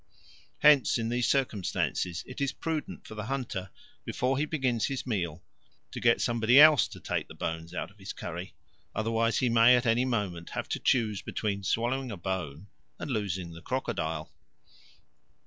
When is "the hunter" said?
3.13-3.69